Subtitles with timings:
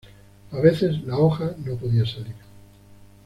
[0.51, 2.33] A veces, la hoja no podía salir.